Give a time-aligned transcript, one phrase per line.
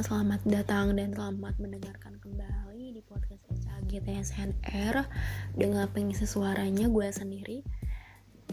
[0.00, 3.44] Selamat datang dan selamat mendengarkan kembali di podcast
[4.00, 5.04] SNR
[5.52, 7.60] dengan pengisi suaranya gue sendiri.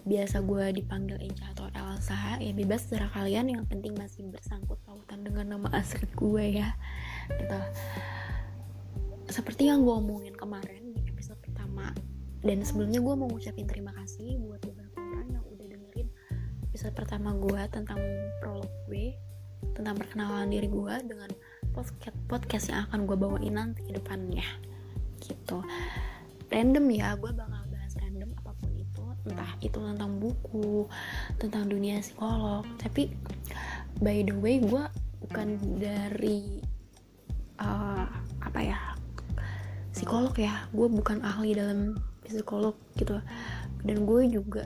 [0.03, 5.23] Biasa gue dipanggil Eca atau Elsa, ya bebas secara kalian yang penting masih bersangkut pautan
[5.23, 6.75] dengan nama asli gue ya.
[7.31, 7.59] Gitu.
[9.31, 11.95] Seperti yang gue omongin kemarin di episode pertama
[12.43, 16.07] dan sebelumnya gue mau ngucapin terima kasih buat beberapa orang yang udah dengerin
[16.67, 18.03] episode pertama gue tentang
[18.43, 19.15] prolog gue
[19.77, 21.29] tentang perkenalan diri gue dengan
[21.77, 24.45] podcast podcast yang akan gue bawain nanti ke depannya.
[25.21, 25.61] Gitu.
[26.49, 29.03] Random ya gue bakal bahas random apa pun itu.
[29.29, 30.89] Entah itu tentang buku
[31.37, 32.65] tentang dunia psikolog.
[32.81, 33.13] Tapi
[34.01, 34.83] by the way gue
[35.29, 36.65] bukan dari
[37.61, 38.09] uh,
[38.41, 38.79] apa ya
[39.93, 40.65] psikolog ya.
[40.73, 41.93] Gue bukan ahli dalam
[42.25, 43.21] psikolog gitu.
[43.85, 44.65] Dan gue juga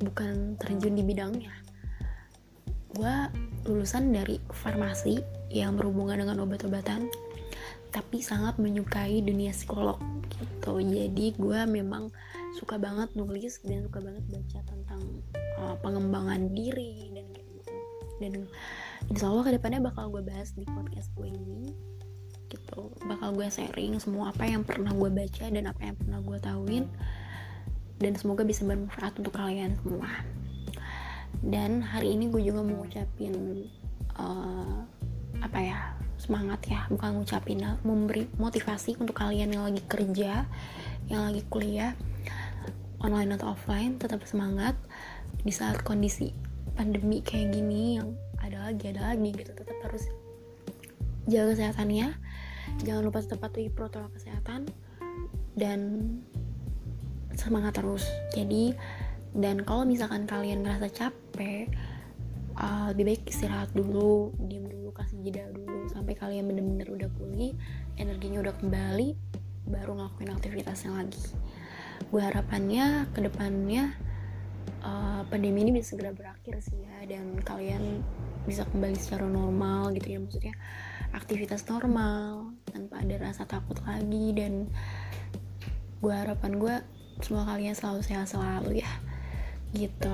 [0.00, 1.52] bukan terjun di bidangnya.
[2.96, 3.14] Gue
[3.68, 5.20] lulusan dari farmasi
[5.52, 7.04] yang berhubungan dengan obat-obatan
[7.88, 9.96] tapi sangat menyukai dunia psikolog
[10.28, 10.80] gitu.
[10.80, 12.12] Jadi gue memang
[12.56, 15.00] suka banget nulis dan suka banget baca tentang
[15.56, 17.74] uh, pengembangan diri dan gitu.
[18.20, 18.32] Dan
[19.08, 21.72] insya Allah ke depannya bakal gue bahas di podcast gue ini
[22.52, 22.92] gitu.
[23.08, 26.84] Bakal gue sharing semua apa yang pernah gue baca dan apa yang pernah gue tahuin.
[27.98, 30.06] Dan semoga bisa bermanfaat untuk kalian semua
[31.44, 33.64] dan hari ini gue juga mau ngucapin
[34.18, 34.82] uh,
[35.38, 35.78] apa ya
[36.18, 36.84] semangat ya.
[36.90, 40.44] Bukan ngucapin memberi motivasi untuk kalian yang lagi kerja
[41.08, 41.94] yang lagi kuliah
[42.98, 44.74] online atau offline tetap semangat.
[45.38, 46.34] Di saat kondisi
[46.74, 50.10] pandemi kayak gini yang ada lagi ada lagi gitu tetap harus
[51.30, 52.08] jaga kesehatannya.
[52.84, 54.68] Jangan lupa tetap patuhi protokol kesehatan
[55.54, 55.80] dan
[57.38, 58.04] semangat terus.
[58.34, 58.74] Jadi
[59.38, 61.70] dan kalau misalkan kalian ngerasa capek
[62.58, 65.86] uh, lebih baik istirahat dulu diam dulu kasih jeda dulu.
[65.86, 67.54] Sampai kalian bener-bener udah pulih
[67.94, 69.14] energinya udah kembali
[69.70, 71.22] baru ngelakuin aktivitasnya lagi.
[72.10, 73.94] Gue harapannya ke depannya
[74.82, 78.02] uh, pandemi ini bisa segera berakhir sih ya dan kalian
[78.42, 80.18] bisa kembali secara normal gitu ya.
[80.18, 80.54] Maksudnya
[81.14, 84.34] aktivitas normal tanpa ada rasa takut lagi.
[84.34, 84.66] Dan
[86.02, 86.74] gue harapan gue
[87.22, 88.90] semua kalian selalu sehat selalu ya
[89.74, 90.12] gitu.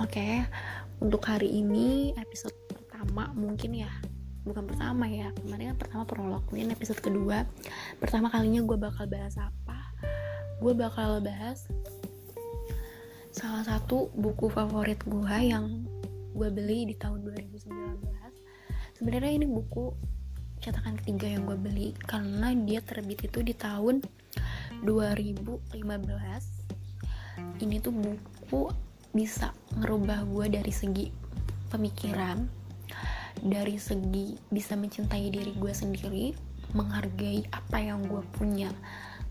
[0.00, 0.34] Oke okay.
[1.02, 3.92] untuk hari ini episode pertama mungkin ya.
[4.44, 7.48] Bukan pertama ya kemarin kan pertama prolog ini episode kedua.
[8.00, 9.78] Pertama kalinya gue bakal bahas apa?
[10.60, 11.64] Gue bakal bahas
[13.34, 15.82] salah satu buku favorit gue yang
[16.38, 17.98] gue beli di tahun 2019
[18.94, 19.90] sebenarnya ini buku
[20.62, 24.06] cetakan ketiga yang gue beli karena dia terbit itu di tahun
[24.86, 25.74] 2015
[27.58, 28.70] ini tuh buku
[29.14, 31.06] bisa ngerubah gue dari segi
[31.70, 32.44] pemikiran
[33.40, 36.34] dari segi bisa mencintai diri gue sendiri
[36.74, 38.70] menghargai apa yang gue punya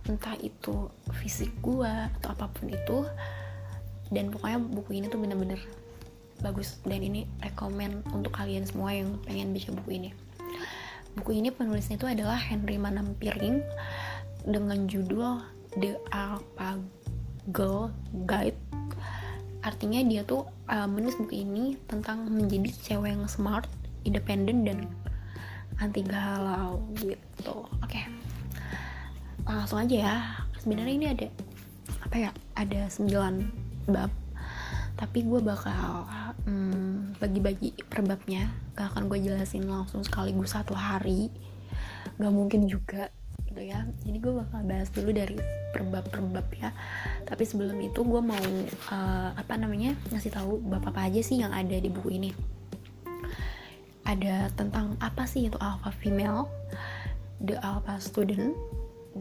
[0.07, 0.91] entah itu
[1.23, 3.07] fisik gue atau apa pun itu.
[4.11, 5.59] Dan pokoknya buku ini tuh bener-bener
[6.43, 10.09] bagus dan ini rekomend untuk kalian semua yang pengen baca buku ini.
[11.17, 13.63] Buku ini penulisnya itu adalah Henry Manampiring
[14.43, 15.39] dengan judul
[15.79, 16.77] The Alpha
[17.49, 17.89] Girl
[18.27, 18.59] Guide
[19.63, 23.65] artinya dia tuh uh, menulis buku ini tentang menjadi cewek yang smart
[24.03, 24.79] independen dan
[25.79, 27.65] anti galau gitu.
[27.81, 27.99] Oke.
[27.99, 28.05] Okay.
[29.47, 30.17] langsung aja ya.
[30.59, 31.27] Sebenarnya ini ada
[32.03, 34.11] apa ya ada 9 bab.
[34.93, 36.07] Tapi gue bakal
[36.47, 38.51] hmm, bagi-bagi per babnya.
[38.75, 41.31] Gak akan gue jelasin langsung sekaligus satu hari.
[42.19, 43.09] Gak mungkin juga
[43.53, 43.85] gitu ya.
[44.01, 45.37] Jadi gue bakal bahas dulu dari
[45.77, 46.73] perbab-perbab ya.
[47.29, 48.41] Tapi sebelum itu gue mau
[48.89, 52.33] uh, apa namanya ngasih tahu bapak apa aja sih yang ada di buku ini.
[54.09, 56.49] Ada tentang apa sih itu alpha female
[57.45, 58.57] the alpha student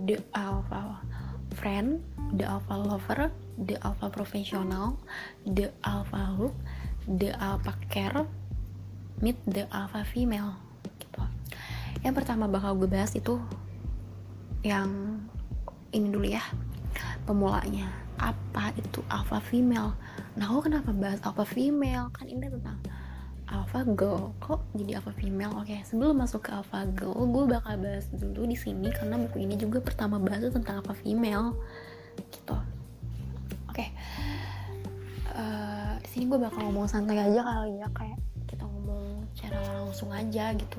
[0.09, 0.97] the alpha
[1.53, 2.01] friend
[2.33, 3.29] the alpha lover
[3.61, 4.97] the alpha professional
[5.45, 6.57] the alpha look
[7.05, 8.25] the alpha care
[9.21, 10.57] meet the alpha female
[10.99, 11.23] gitu.
[12.03, 13.39] Yang pertama bakal gue bahas itu
[14.63, 15.19] yang
[15.91, 16.43] ini dulu ya
[17.27, 17.91] pemulanya.
[18.23, 19.99] Apa itu alpha female?
[20.39, 22.09] Nah aku kenapa bahas alpha female?
[22.15, 22.79] Kan ini tentang
[23.51, 24.33] alpha girl.
[24.39, 25.53] Kok jadi alpha female?
[25.59, 29.59] Oke sebelum masuk ke alpha girl gue bakal bahas dulu di sini karena buku ini
[29.59, 31.59] juga pertama bahas tentang alpha female
[32.31, 32.57] gitu.
[33.69, 33.91] Oke.
[35.33, 40.13] Uh, di sini gue bakal ngomong santai aja kali ya kayak kita ngomong cara langsung
[40.13, 40.77] aja gitu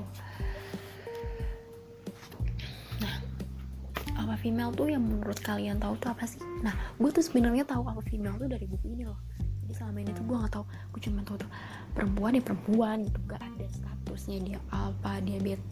[4.34, 6.42] apa female tuh yang menurut kalian tahu tuh apa sih?
[6.66, 9.22] Nah gue tuh sebenarnya tahu apa female tuh dari buku ini loh.
[9.62, 10.66] Jadi selama ini tuh gue nggak tahu.
[10.90, 11.50] Gue cuma tahu tuh
[11.94, 13.18] perempuan ya perempuan gitu.
[13.30, 15.62] Gak ada status statusnya dia alpha dia bet,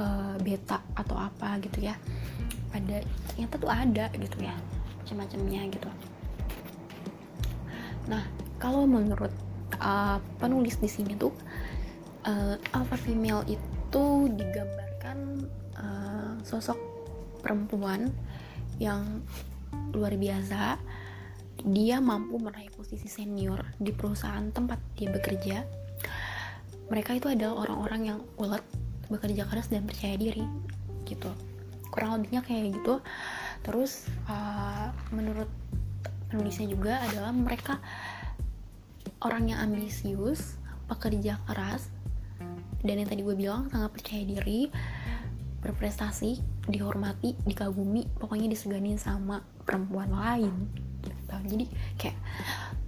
[0.00, 1.92] uh, beta atau apa gitu ya.
[2.72, 4.56] Ada ternyata tuh ada gitu ya
[5.04, 5.90] macam-macamnya gitu.
[8.08, 8.24] Nah
[8.56, 9.32] kalau menurut
[9.76, 11.36] uh, penulis di sini tuh
[12.24, 15.44] uh, alpha female itu digambarkan
[15.76, 16.89] uh, sosok
[17.40, 18.12] perempuan
[18.80, 19.24] yang
[19.92, 20.78] luar biasa
[21.60, 25.64] dia mampu meraih posisi senior di perusahaan tempat dia bekerja.
[26.88, 28.64] Mereka itu adalah orang-orang yang ulet
[29.12, 30.42] bekerja keras dan percaya diri
[31.04, 31.28] gitu.
[31.92, 33.04] Kurang lebihnya kayak gitu.
[33.60, 35.50] Terus uh, menurut
[36.32, 37.76] penulisnya juga adalah mereka
[39.20, 40.56] orang yang ambisius
[40.88, 41.92] pekerja keras
[42.80, 44.72] dan yang tadi gue bilang sangat percaya diri
[45.60, 50.52] berprestasi dihormati dikagumi pokoknya diseganin sama perempuan lain
[51.04, 51.36] gitu.
[51.56, 51.64] Jadi
[52.00, 52.18] kayak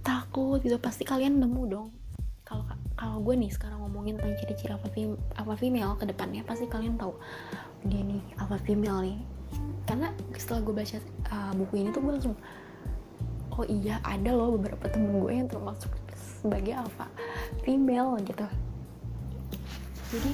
[0.01, 0.77] takut gitu.
[0.81, 1.87] Pasti kalian nemu dong.
[2.43, 2.65] Kalau
[2.97, 6.97] kalau gue nih sekarang ngomongin tentang ciri-ciri apa, fem, apa female ke depannya pasti kalian
[6.97, 7.13] tahu.
[7.87, 9.17] Dia nih apa female nih.
[9.85, 10.97] Karena setelah gue baca
[11.29, 12.37] uh, buku ini tuh gue langsung
[13.53, 15.93] oh iya ada loh beberapa temen gue yang termasuk
[16.41, 17.05] sebagai alpha
[17.61, 18.47] female gitu.
[20.13, 20.31] Jadi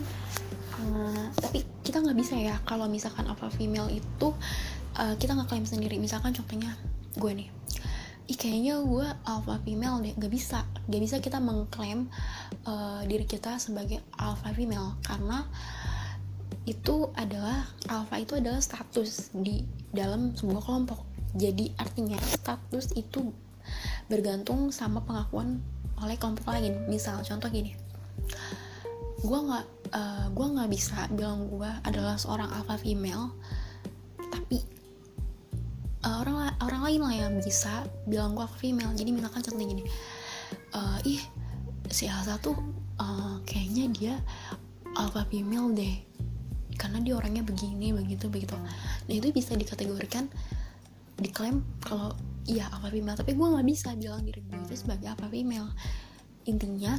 [0.79, 1.59] uh, tapi
[1.89, 4.29] kita nggak bisa ya kalau misalkan alpha female itu
[4.93, 5.97] uh, kita nggak klaim sendiri.
[5.97, 6.77] Misalkan contohnya
[7.17, 7.49] gue nih.
[8.29, 10.13] Ih, kayaknya gue alpha female deh.
[10.13, 10.69] Nggak bisa.
[10.85, 12.05] Nggak bisa kita mengklaim
[12.69, 15.01] uh, diri kita sebagai alpha female.
[15.01, 15.41] Karena
[16.69, 21.01] itu adalah alpha itu adalah status di dalam sebuah kelompok.
[21.33, 23.33] Jadi artinya status itu
[24.05, 25.57] bergantung sama pengakuan
[25.97, 26.85] oleh kelompok lain.
[26.85, 27.73] Misal contoh gini.
[29.25, 33.33] Gue nggak uh, gue nggak bisa bilang gue adalah seorang alpha female
[34.29, 34.61] tapi
[36.05, 38.91] uh, orang orang lain lah yang bisa bilang gue alpha female.
[38.93, 39.83] Jadi misalkan contohnya gini
[40.73, 41.21] uh, ih
[41.89, 42.55] si Elsa tuh
[43.01, 44.15] uh, kayaknya dia
[44.97, 45.95] alpha female deh
[46.79, 48.55] karena dia orangnya begini begitu begitu.
[48.55, 50.31] Nah itu bisa dikategorikan
[51.19, 52.15] diklaim kalau
[52.47, 53.17] iya alpha female.
[53.17, 55.69] Tapi gue nggak bisa bilang diri gue itu sebagai alpha female.
[56.47, 56.95] Intinya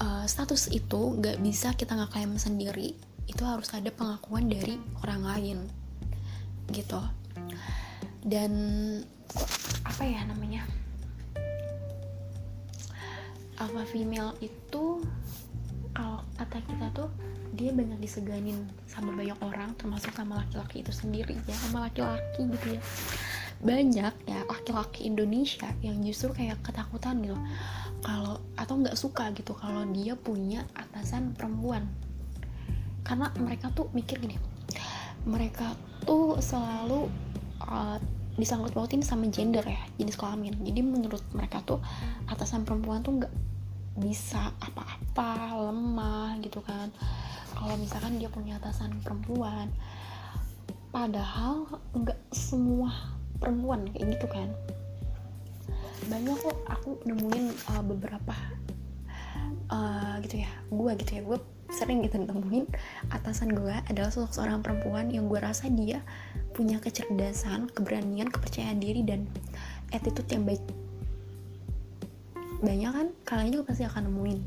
[0.00, 2.96] uh, status itu nggak bisa kita ngeklaim sendiri
[3.26, 5.58] itu harus ada pengakuan dari orang lain
[6.70, 6.98] gitu.
[8.22, 8.52] Dan
[9.86, 10.66] apa ya namanya?
[13.56, 15.00] Alpha female itu
[15.96, 17.08] kalau kata kita tuh
[17.56, 22.76] dia banyak diseganin sama banyak orang termasuk sama laki-laki itu sendiri ya sama laki-laki gitu
[22.76, 22.80] ya
[23.64, 27.38] banyak ya laki-laki Indonesia yang justru kayak ketakutan gitu.
[28.04, 31.88] Kalau atau nggak suka gitu kalau dia punya atasan perempuan.
[33.06, 34.56] Karena mereka tuh mikir gini
[35.26, 35.74] mereka
[36.06, 37.10] tuh selalu
[37.66, 37.98] uh,
[38.38, 40.54] disangkut pautin sama gender ya jenis kelamin.
[40.62, 41.82] Jadi menurut mereka tuh
[42.30, 43.34] atasan perempuan tuh nggak
[43.98, 46.94] bisa apa-apa lemah gitu kan.
[47.58, 49.68] Kalau misalkan dia punya atasan perempuan
[50.94, 52.88] padahal nggak semua
[53.38, 54.48] perempuan kayak gitu kan.
[56.06, 57.44] Banyak kok aku nemuin
[57.74, 58.34] uh, beberapa
[59.70, 61.22] uh, gitu ya gue gitu ya.
[61.26, 61.38] Gue
[61.74, 62.70] sering gitu nemuin
[63.10, 65.98] atasan gue adalah sosok seorang perempuan yang gue rasa dia
[66.54, 69.26] punya kecerdasan keberanian kepercayaan diri dan
[69.90, 70.62] attitude yang baik.
[72.62, 73.08] Banyak kan?
[73.28, 74.40] Kalian juga pasti akan nemuin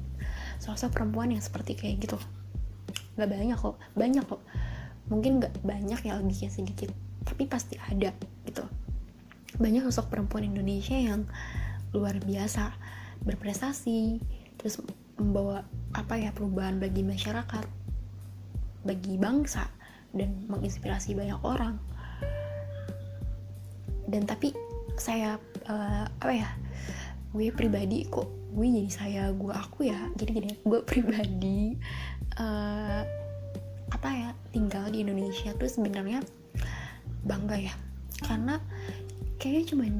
[0.59, 2.17] sosok perempuan yang seperti kayak gitu.
[3.15, 4.41] Nggak banyak kok banyak kok.
[5.11, 6.89] Mungkin nggak banyak ya lebihnya sedikit.
[7.27, 8.15] Tapi pasti ada
[9.59, 11.27] banyak sosok perempuan Indonesia yang
[11.91, 12.71] luar biasa
[13.27, 14.23] berprestasi
[14.55, 14.79] terus
[15.19, 17.67] membawa apa ya perubahan bagi masyarakat
[18.87, 19.67] bagi bangsa
[20.15, 21.75] dan menginspirasi banyak orang.
[24.09, 24.55] Dan tapi
[24.97, 25.37] saya
[25.69, 26.49] uh, apa ya
[27.29, 31.77] gue pribadi kok gue jadi saya gue aku ya jadi gini gue pribadi
[32.41, 33.05] uh,
[33.93, 36.23] apa ya tinggal di Indonesia tuh sebenarnya
[37.27, 37.73] bangga ya.
[38.19, 38.59] Karena
[39.39, 39.91] kayaknya cuman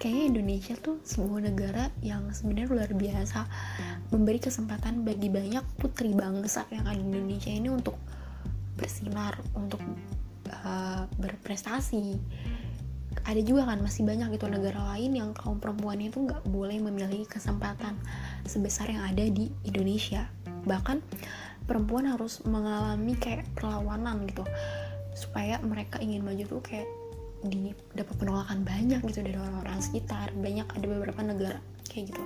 [0.00, 3.44] kayaknya Indonesia tuh sebuah negara yang sebenarnya luar biasa.
[4.08, 8.00] Memberi kesempatan bagi banyak putri bangsa yang ada di Indonesia ini untuk
[8.80, 9.84] bersinar untuk
[10.48, 12.16] uh, berprestasi.
[13.26, 17.28] Ada juga kan masih banyak gitu negara lain yang kaum perempuan itu nggak boleh memiliki
[17.28, 18.00] kesempatan
[18.48, 20.24] sebesar yang ada di Indonesia.
[20.64, 21.04] Bahkan
[21.68, 24.46] perempuan harus mengalami kayak perlawanan gitu
[25.12, 26.86] supaya mereka ingin maju tuh kayak
[27.44, 30.32] di dapat penolakan banyak gitu dari orang-orang sekitar.
[30.32, 32.24] Banyak ada beberapa negara kayak gitu.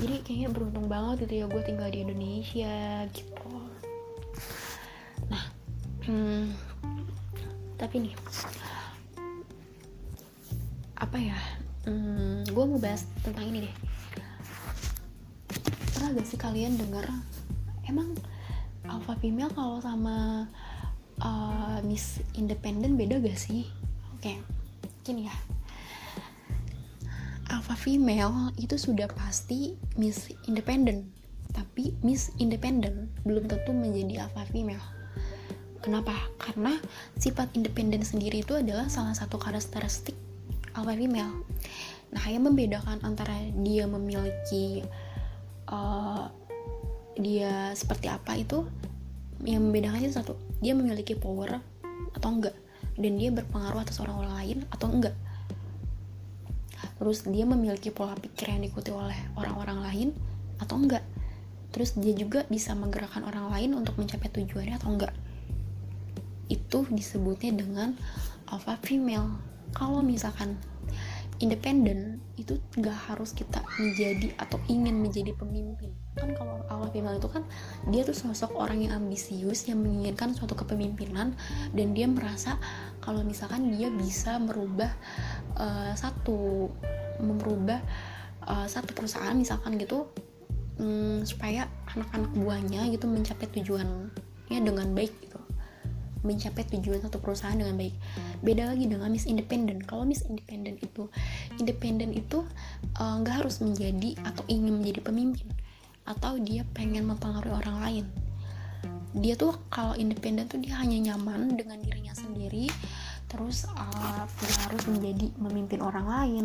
[0.00, 3.52] Jadi kayaknya beruntung banget gitu ya gue tinggal di Indonesia gitu.
[5.30, 5.44] Nah
[6.04, 6.52] hmm,
[7.78, 8.14] tapi nih
[10.94, 11.38] apa ya
[11.86, 13.74] hmm, gue mau bahas tentang ini deh.
[15.94, 17.06] Pernah gak sih kalian dengar
[17.86, 18.16] emang
[18.88, 20.48] alpha female kalau sama
[21.22, 23.68] uh, miss independent beda gak sih?
[24.16, 24.36] Oke okay.
[25.06, 25.36] gini ya.
[27.52, 31.04] Alpha female itu sudah pasti miss independent
[31.54, 34.82] tapi miss independent belum tentu menjadi alpha female.
[35.78, 36.16] Kenapa?
[36.40, 36.74] Karena
[37.20, 40.16] sifat independen sendiri itu adalah salah satu karakteristik
[40.74, 41.44] alpha female.
[42.10, 44.82] Nah yang membedakan antara dia memiliki
[45.70, 46.26] uh,
[47.14, 48.66] dia seperti apa itu
[49.46, 51.58] yang membedakannya satu dia memiliki power
[52.14, 52.54] atau enggak?
[52.94, 55.16] Dan dia berpengaruh atas orang-orang lain atau enggak?
[57.00, 60.08] Terus dia memiliki pola pikir yang diikuti oleh orang-orang lain
[60.62, 61.02] atau enggak?
[61.74, 65.14] Terus dia juga bisa menggerakkan orang lain untuk mencapai tujuannya atau enggak?
[66.46, 67.98] Itu disebutnya dengan
[68.46, 69.34] alpha female.
[69.74, 70.54] Kalau misalkan
[71.42, 75.94] independen itu gak harus kita menjadi atau ingin menjadi pemimpin.
[76.14, 77.42] Kan kalau awal female itu kan
[77.90, 81.34] dia tuh sosok orang yang ambisius yang menginginkan suatu kepemimpinan
[81.74, 82.58] dan dia merasa
[83.02, 84.90] kalau misalkan dia bisa merubah
[85.58, 86.70] uh, satu
[87.22, 87.78] merubah
[88.46, 90.10] uh, satu perusahaan misalkan gitu
[90.78, 95.33] um, supaya anak-anak buahnya gitu mencapai tujuannya dengan baik gitu
[96.24, 97.94] mencapai tujuan satu perusahaan dengan baik.
[98.40, 99.84] Beda lagi dengan Miss Independent.
[99.84, 101.06] Kalau Miss Independent itu
[101.60, 102.42] independen itu
[102.96, 105.46] eh, nggak uh, harus menjadi atau ingin menjadi pemimpin
[106.04, 108.04] atau dia pengen mempengaruhi orang lain.
[109.14, 112.66] Dia tuh kalau independen tuh dia hanya nyaman dengan dirinya sendiri
[113.30, 114.24] terus uh,
[114.66, 116.44] harus menjadi memimpin orang lain.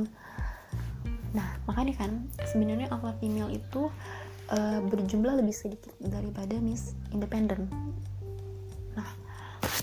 [1.33, 3.89] Nah makanya kan sebenarnya alpha female itu
[4.53, 7.69] uh, berjumlah lebih sedikit daripada Miss Independent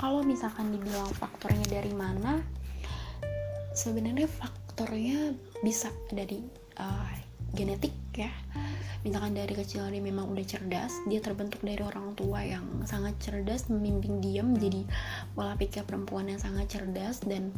[0.00, 2.40] kalau misalkan dibilang faktornya dari mana
[3.76, 6.40] sebenarnya faktornya bisa dari
[6.80, 7.12] uh,
[7.52, 8.32] genetik ya.
[9.04, 13.70] Misalkan dari kecil dia memang udah cerdas dia terbentuk dari orang tua yang sangat cerdas
[13.70, 14.82] membimbing dia menjadi
[15.36, 17.54] pola pikir perempuan yang sangat cerdas dan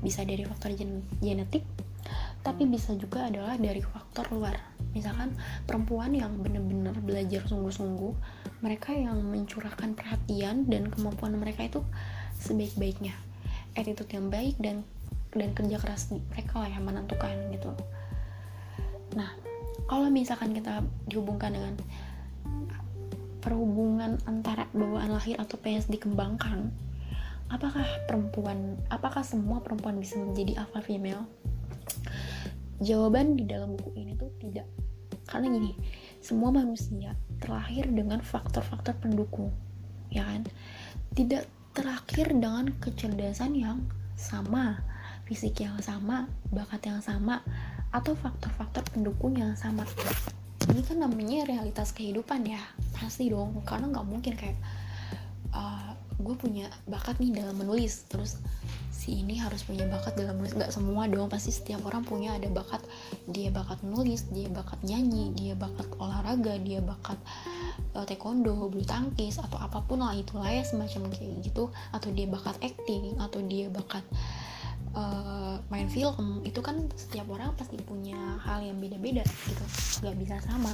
[0.00, 1.66] bisa dari faktor gen genetik.
[2.40, 4.56] Tapi bisa juga adalah dari faktor luar.
[4.94, 5.34] Misalkan
[5.66, 8.14] perempuan yang benar-benar belajar sungguh-sungguh
[8.64, 11.80] mereka yang mencurahkan perhatian dan kemampuan mereka itu
[12.40, 13.12] sebaik-baiknya.
[13.76, 14.84] Attitude yang baik dan
[15.36, 17.70] dan kerja keras mereka lah yang menentukan gitu.
[19.12, 19.36] Nah
[19.86, 21.74] kalau misalkan kita dihubungkan dengan
[23.44, 26.74] perhubungan antara bawaan lahir atau PS dikembangkan
[27.46, 31.28] apakah perempuan apakah semua perempuan bisa menjadi alpha female?
[32.82, 34.68] Jawaban di dalam buku ini tuh tidak.
[35.26, 35.72] Karena gini,
[36.26, 39.54] semua manusia terlahir dengan faktor-faktor pendukung,
[40.10, 40.42] ya kan?
[41.14, 43.78] Tidak terlahir dengan kecerdasan yang
[44.18, 44.82] sama,
[45.30, 47.46] fisik yang sama, bakat yang sama,
[47.94, 49.86] atau faktor-faktor pendukung yang sama.
[50.66, 52.60] Ini kan namanya realitas kehidupan ya,
[52.92, 53.62] pasti dong.
[53.62, 54.58] Karena nggak mungkin kayak
[55.56, 58.40] uh, gue punya bakat nih dalam menulis, terus
[58.88, 60.56] si ini harus punya bakat dalam menulis.
[60.56, 62.32] Nggak semua dong pasti setiap orang punya.
[62.40, 62.82] Ada bakat
[63.28, 67.20] dia bakat menulis dia bakat nyanyi dia bakat olahraga dia bakat
[67.92, 71.68] uh, taekwondo bulu tangkis atau apa pun lah itulah ya semacam kayak gitu.
[71.92, 74.02] Atau dia bakat acting atau dia bakat
[74.96, 76.40] uh, main film.
[76.48, 79.64] Itu kan setiap orang pasti punya hal yang beda-beda gitu.
[80.00, 80.72] Nggak bisa sama.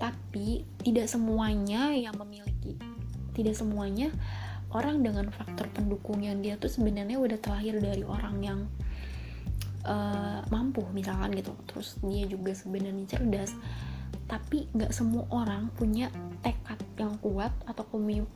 [0.00, 2.76] Tapi tidak semuanya yang memiliki
[3.34, 4.14] tidak semuanya
[4.74, 8.60] orang dengan faktor pendukung yang dia tuh sebenarnya udah terlahir dari orang yang
[9.86, 11.54] uh, mampu misalkan gitu.
[11.70, 13.54] Terus dia juga sebenarnya cerdas.
[14.24, 16.08] Tapi nggak semua orang punya
[16.40, 17.84] tekad yang kuat atau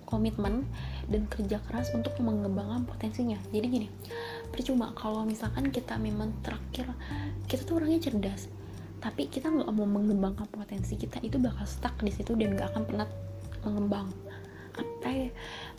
[0.05, 0.69] komitmen
[1.09, 3.41] dan kerja keras untuk mengembangkan potensinya.
[3.51, 3.89] Jadi gini
[4.53, 6.89] percuma kalau misalkan kita memang terakhir
[7.47, 8.49] kita tuh orangnya cerdas
[8.99, 12.83] tapi kita nggak mau mengembangkan potensi kita itu bakal stuck di situ dan nggak akan
[12.83, 13.09] pernah
[13.63, 14.11] mengembang
[15.11, 15.29] ya,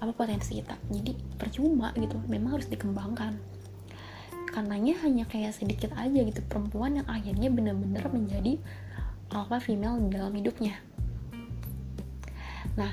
[0.02, 2.18] apa potensi kita jadi percuma gitu.
[2.28, 3.38] Memang harus dikembangkan.
[4.50, 8.58] Karenanya hanya kayak sedikit aja gitu perempuan yang akhirnya benar-benar menjadi
[9.30, 10.78] alpha female dalam hidupnya.
[12.74, 12.92] Nah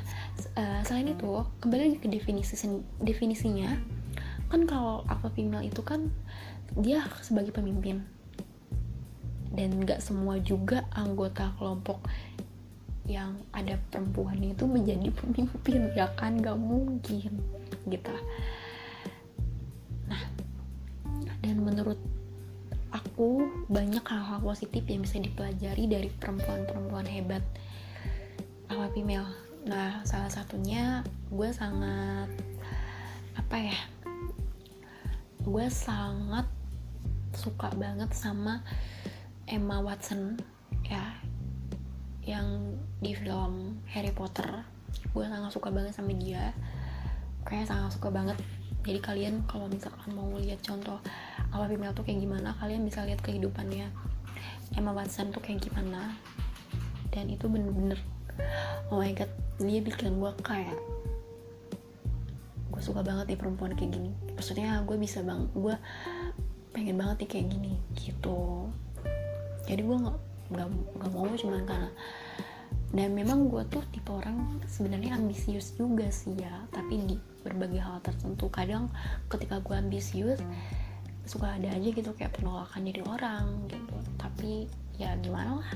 [0.57, 1.31] uh, selain itu
[1.65, 2.55] kembali lagi ke definisi
[3.01, 3.73] definisinya
[4.47, 6.13] kan kalau alpha female itu kan
[6.77, 8.05] dia sebagai pemimpin.
[9.57, 12.05] Dan nggak semua juga anggota kelompok
[13.07, 16.39] yang ada perempuan itu menjadi pemimpin ya kan?
[16.43, 17.33] Gak mungkin
[17.87, 18.15] gitu.
[20.11, 20.23] Nah
[21.43, 21.99] dan menurut
[22.91, 27.43] aku banyak hal-hal positif yang bisa dipelajari dari perempuan-perempuan hebat
[28.67, 29.31] apa female.
[29.67, 32.31] Nah salah satunya gue sangat
[33.39, 33.79] apa ya
[35.47, 36.51] gue sangat
[37.37, 38.67] suka banget sama
[39.47, 40.35] Emma Watson
[42.27, 44.67] yang di film Harry Potter
[45.15, 46.51] gue sangat suka banget sama dia.
[47.47, 48.37] Kayak sangat suka banget.
[48.83, 50.99] Jadi kalian kalau misalkan mau lihat contoh
[51.55, 53.89] apa female tuh kayak gimana kalian bisa lihat kehidupannya.
[54.75, 56.19] Emma Watson tuh kayak gimana.
[57.15, 57.97] Dan itu bener-bener
[58.93, 60.77] oh my god dia bikin gue kayak
[62.69, 64.13] gue suka banget nih perempuan kayak gini.
[64.35, 65.75] Maksudnya gue bisa bang gue
[66.77, 68.69] pengen banget nih kayak gini gitu.
[69.65, 70.19] Jadi gue nggak
[70.53, 71.91] nggak mau cuman karena
[72.95, 77.99] dan memang gue tuh tipe orang sebenarnya ambisius juga sih ya tapi di berbagai hal
[78.03, 78.51] tertentu.
[78.51, 78.91] Kadang
[79.31, 80.43] ketika gue ambisius
[81.27, 83.97] suka ada aja gitu kayak penolakan dari orang gitu.
[84.19, 85.71] Tapi ya gimana lah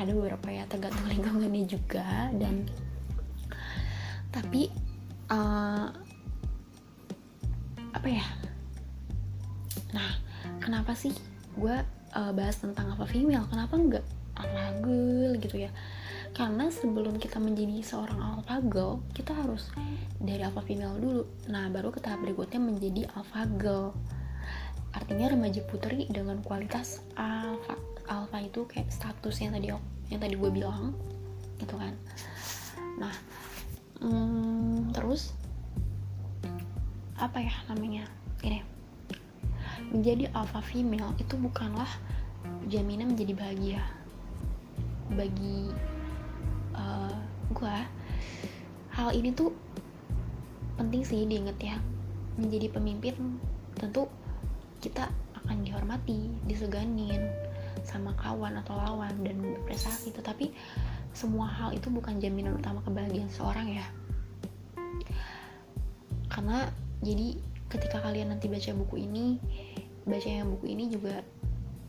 [0.00, 2.64] ada beberapa ya tergantung lingkungannya juga dan
[4.32, 4.72] tapi
[5.28, 5.92] uh,
[7.94, 8.26] apa ya?
[9.92, 10.10] Nah
[10.58, 11.12] kenapa sih
[11.54, 11.76] gue
[12.14, 13.44] uh, bahas tentang apa female.
[13.50, 14.06] Kenapa enggak
[14.38, 15.70] alpha girl gitu ya?
[16.34, 19.70] Karena sebelum kita menjadi seorang alpha girl kita harus
[20.18, 21.22] dari alpha female dulu.
[21.50, 23.94] Nah baru ke tahap berikutnya menjadi alpha girl.
[24.94, 29.74] Artinya remaja putri dengan kualitas alpha alpha itu kayak status yang tadi
[30.10, 30.94] yang tadi gue bilang
[31.58, 31.94] gitu kan.
[32.98, 33.14] Nah
[34.02, 35.34] hmm, terus
[37.14, 38.10] apa ya namanya?
[38.42, 38.73] Ini
[39.94, 41.86] menjadi alpha female itu bukanlah
[42.66, 43.82] jaminan menjadi bahagia.
[45.14, 45.70] Bagi
[46.74, 47.16] uh, eh,
[47.54, 47.76] gue
[48.98, 49.54] hal ini tuh
[50.74, 51.78] penting sih diinget ya.
[52.34, 53.38] Menjadi pemimpin
[53.78, 54.10] tentu
[54.82, 55.06] kita
[55.38, 57.30] akan dihormati diseganin
[57.86, 60.10] sama kawan atau lawan dan berprestasi.
[60.10, 60.50] Tetapi
[61.14, 63.86] semua hal itu bukan jaminan utama kebahagiaan seorang ya.
[66.26, 66.66] Karena
[66.98, 67.38] jadi
[67.70, 69.38] ketika kalian nanti baca buku ini
[70.04, 71.24] baca yang buku ini juga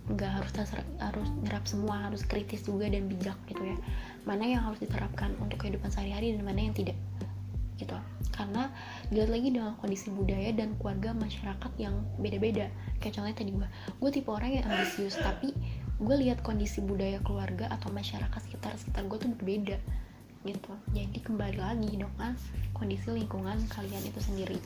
[0.06, 3.78] nggak harus terser, harus nyerap semua harus kritis juga dan bijak gitu ya.
[4.24, 6.98] Mana yang harus diterapkan untuk kehidupan sehari-hari dan mana yang tidak
[7.82, 7.98] gitu.
[8.32, 8.70] Karena
[9.10, 12.70] dilihat lagi dengan kondisi budaya dan keluarga masyarakat yang beda-beda.
[13.02, 13.68] Kayak contohnya tadi gue
[14.00, 15.52] gue tipe orang yang ambisius tapi
[15.98, 19.78] gue lihat kondisi budaya keluarga atau masyarakat sekitar sekitar gue tuh berbeda
[20.46, 20.72] gitu.
[20.94, 22.38] Jadi kembali lagi dong kan
[22.78, 24.62] kondisi lingkungan kalian itu sendiri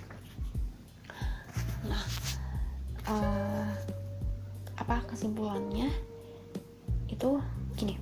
[5.10, 5.90] kesimpulannya
[7.10, 7.42] itu
[7.76, 7.98] gini.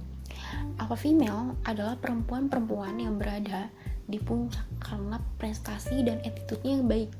[0.77, 3.71] Apa female adalah perempuan-perempuan yang berada
[4.07, 7.11] di puncak karena prestasi dan attitude-nya yang baik.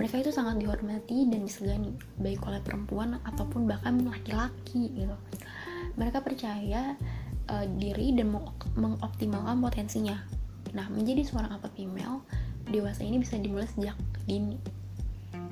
[0.00, 5.16] Mereka itu sangat dihormati dan disegani baik oleh perempuan ataupun bahkan laki-laki gitu.
[6.00, 6.96] Mereka percaya
[7.52, 8.32] uh, diri dan
[8.76, 10.16] mengoptimalkan potensinya.
[10.72, 12.24] Nah menjadi seorang apa female
[12.68, 14.56] dewasa ini bisa dimulai sejak dini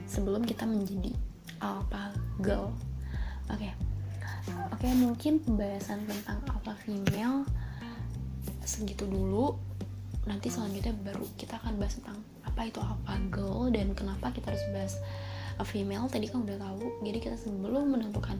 [0.08, 1.12] sebelum kita menjadi
[1.60, 2.72] alpha girl
[3.48, 3.58] oke.
[3.58, 3.72] Okay.
[4.72, 7.44] oke okay, mungkin pembahasan tentang alpha female
[8.64, 9.56] segitu dulu.
[10.28, 14.64] Nanti selanjutnya baru kita akan bahas tentang apa itu alpha girl dan kenapa kita harus
[14.72, 14.94] bahas
[15.56, 16.04] a female.
[16.12, 18.36] Tadi kan udah tahu jadi kita sebelum menentukan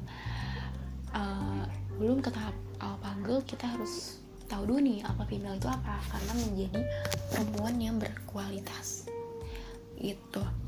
[1.16, 1.64] uh,
[1.96, 6.32] belum ke tahap alpha girl kita harus tahu dulu nih alpha female itu apa karena
[6.44, 6.80] menjadi
[7.32, 9.08] perempuan yang berkualitas.
[9.96, 10.67] Gitu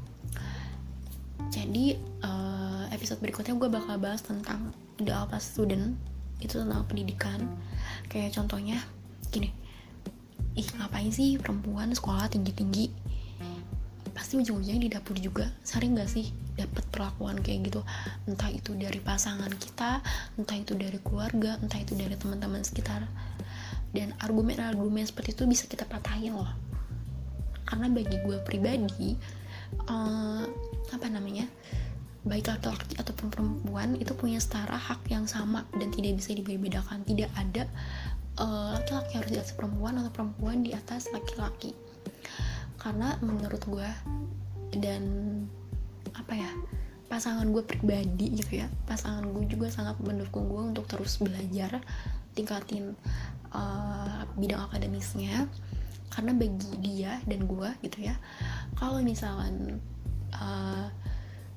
[1.50, 4.70] jadi uh, episode berikutnya gue bakal bahas tentang
[5.02, 5.98] the alpha student.
[6.38, 7.42] Itu tentang pendidikan.
[8.06, 8.78] Kayak contohnya
[9.34, 9.50] gini.
[10.54, 12.90] Ih ngapain sih perempuan sekolah tinggi-tinggi?
[14.14, 15.50] Pasti ujung-ujungnya di dapur juga.
[15.66, 17.80] Sering gak sih dapat perlakuan kayak gitu?
[18.30, 20.02] Entah itu dari pasangan kita
[20.38, 23.06] entah itu dari keluarga entah itu dari teman-teman sekitar.
[23.90, 26.50] Dan argumen-argumen seperti itu bisa kita patahin loh.
[27.66, 29.14] Karena bagi gue pribadi
[29.86, 30.44] uh,
[30.88, 31.44] apa namanya
[32.20, 37.00] baik laki-laki ataupun perempuan itu punya setara hak yang sama dan tidak bisa dibedakan.
[37.08, 37.64] Tidak ada
[38.36, 41.72] uh, laki-laki harus di atas perempuan atau perempuan di atas laki-laki.
[42.76, 43.90] Karena menurut gue
[44.76, 45.02] dan
[46.12, 46.50] apa ya
[47.10, 51.80] pasangan gue pribadi gitu ya pasangan gue juga sangat mendukung gue untuk terus belajar
[52.36, 52.92] tingkatin
[53.56, 55.48] uh, bidang akademisnya.
[56.10, 58.18] Karena bagi dia dan gue gitu ya
[58.76, 59.78] kalau misalkan
[60.40, 60.88] uh,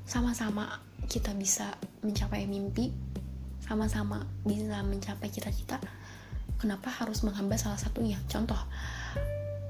[0.04, 2.92] sama-sama kita bisa mencapai mimpi
[3.64, 5.80] sama-sama bisa mencapai cita-cita
[6.64, 8.16] kenapa harus menghambat salah satunya?
[8.32, 8.56] Contoh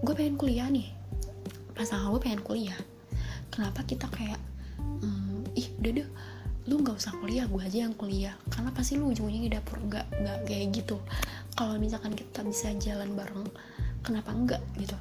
[0.05, 0.93] gue pengen kuliah nih.
[1.73, 2.77] Pasangan gue pengen kuliah.
[3.49, 4.37] Kenapa kita kayak
[5.01, 6.09] hmm, ih udah deh
[6.63, 8.37] lu nggak usah kuliah gue aja yang kuliah.
[8.53, 11.01] Karena pasti lu ujung-ujungnya di dapur nggak nggak kayak gitu.
[11.57, 13.49] Kalau misalkan kita bisa jalan bareng
[14.05, 14.97] kenapa enggak gitu?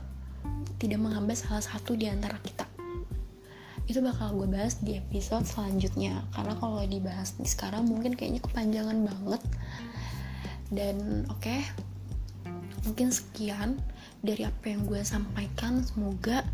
[0.81, 2.62] Tidak menghambat salah satu di antara kita
[3.91, 6.23] itu bakal gue bahas di episode selanjutnya.
[6.31, 9.43] Karena kalau dibahas di sekarang mungkin kayaknya kepanjangan banget.
[10.73, 11.43] Dan oke.
[11.43, 11.61] Okay,
[12.87, 13.79] mungkin sekian
[14.23, 15.83] dari apa yang gue sampaikan.
[15.83, 16.47] Semoga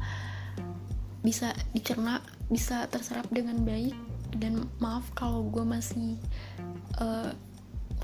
[1.21, 3.95] bisa dicerna bisa terserap dengan baik.
[4.37, 6.21] Dan maaf kalau gue masih
[7.01, 7.33] uh,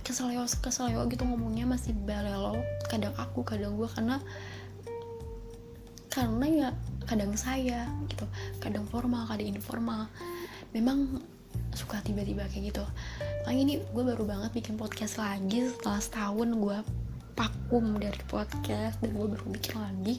[0.04, 2.60] keseleo keseleo gitu ngomongnya masih balelo
[2.92, 4.20] kadang aku kadang gue karena
[6.12, 6.68] karena ya
[7.04, 8.26] kadang saya gitu.
[8.60, 10.08] Kadang formal kadang informal.
[10.74, 11.22] Memang
[11.74, 12.84] suka tiba-tiba kayak gitu.
[13.44, 16.78] Makanya ini gue baru banget bikin podcast lagi setelah setahun gue
[17.34, 20.16] vakum dari podcast dan gue baru bikin lagi.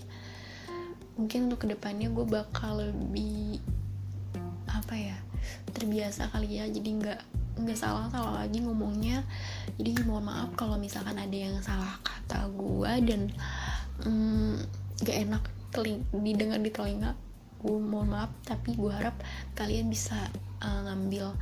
[1.16, 3.64] Mungkin untuk ke depannya gue bakal lebih
[4.68, 5.18] apa ya
[5.72, 6.68] terbiasa kali ya.
[6.68, 7.22] Jadi nggak
[7.56, 9.24] nggak salah salah lagi ngomongnya.
[9.80, 13.22] Jadi mohon maaf kalau misalkan ada yang salah kata gue dan
[14.04, 14.56] mm,
[15.04, 15.44] gak enak
[15.76, 17.12] teling didengar di telinga
[17.60, 19.18] gue mohon maaf tapi gue harap
[19.58, 20.16] kalian bisa
[20.62, 21.34] uh, ngambil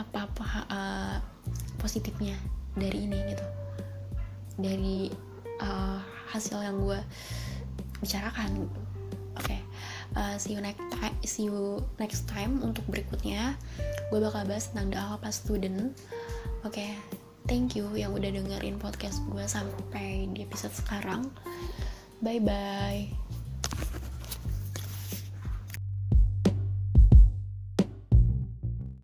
[0.00, 1.16] apa-apa uh,
[1.78, 2.34] positifnya
[2.74, 3.46] dari ini gitu
[4.56, 5.12] dari
[5.60, 6.00] uh,
[6.32, 6.96] hasil yang gue
[8.00, 8.80] bicarakan gitu
[9.36, 9.60] oke okay.
[10.16, 13.54] uh, see you next time see you next time untuk berikutnya
[14.08, 15.92] gue bakal bahas tentang the alpha student
[16.64, 16.96] oke okay.
[17.44, 21.28] thank you yang udah dengerin podcast gue sampai di episode sekarang
[22.24, 23.25] bye bye